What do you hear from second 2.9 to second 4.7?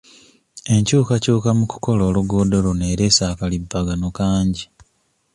ereese akalipagano kangi.